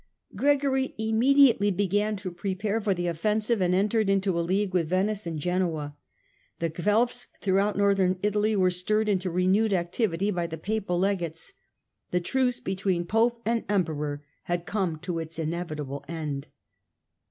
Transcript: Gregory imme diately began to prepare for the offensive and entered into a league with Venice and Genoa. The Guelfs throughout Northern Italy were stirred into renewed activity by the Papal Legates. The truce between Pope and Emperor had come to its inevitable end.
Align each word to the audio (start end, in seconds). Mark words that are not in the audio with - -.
Gregory 0.35 0.95
imme 0.99 1.31
diately 1.35 1.77
began 1.77 2.15
to 2.15 2.31
prepare 2.31 2.81
for 2.81 2.91
the 2.91 3.05
offensive 3.05 3.61
and 3.61 3.75
entered 3.75 4.09
into 4.09 4.39
a 4.39 4.41
league 4.41 4.73
with 4.73 4.89
Venice 4.89 5.27
and 5.27 5.37
Genoa. 5.39 5.95
The 6.57 6.71
Guelfs 6.71 7.27
throughout 7.39 7.77
Northern 7.77 8.17
Italy 8.23 8.55
were 8.55 8.71
stirred 8.71 9.07
into 9.07 9.29
renewed 9.29 9.73
activity 9.73 10.31
by 10.31 10.47
the 10.47 10.57
Papal 10.57 10.97
Legates. 10.97 11.53
The 12.09 12.19
truce 12.19 12.59
between 12.59 13.05
Pope 13.05 13.43
and 13.45 13.63
Emperor 13.69 14.23
had 14.45 14.65
come 14.65 14.97
to 15.01 15.19
its 15.19 15.37
inevitable 15.37 16.03
end. 16.07 16.47